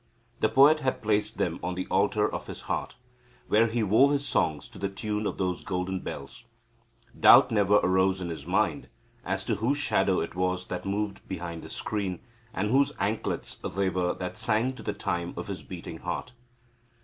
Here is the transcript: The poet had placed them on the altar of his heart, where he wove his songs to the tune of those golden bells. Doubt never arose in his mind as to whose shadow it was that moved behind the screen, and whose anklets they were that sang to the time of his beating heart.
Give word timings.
The 0.39 0.49
poet 0.49 0.79
had 0.79 1.03
placed 1.03 1.37
them 1.37 1.59
on 1.61 1.75
the 1.75 1.85
altar 1.91 2.27
of 2.27 2.47
his 2.47 2.61
heart, 2.61 2.95
where 3.47 3.67
he 3.67 3.83
wove 3.83 4.13
his 4.13 4.27
songs 4.27 4.67
to 4.69 4.79
the 4.79 4.89
tune 4.89 5.27
of 5.27 5.37
those 5.37 5.63
golden 5.63 5.99
bells. 5.99 6.43
Doubt 7.19 7.51
never 7.51 7.75
arose 7.75 8.19
in 8.19 8.29
his 8.29 8.47
mind 8.47 8.87
as 9.23 9.43
to 9.43 9.57
whose 9.57 9.77
shadow 9.77 10.19
it 10.19 10.33
was 10.33 10.65
that 10.69 10.85
moved 10.87 11.21
behind 11.27 11.61
the 11.61 11.69
screen, 11.69 12.19
and 12.51 12.71
whose 12.71 12.93
anklets 12.99 13.53
they 13.57 13.91
were 13.91 14.15
that 14.15 14.39
sang 14.39 14.73
to 14.73 14.81
the 14.81 14.93
time 14.93 15.35
of 15.37 15.45
his 15.45 15.61
beating 15.61 15.99
heart. 15.99 16.31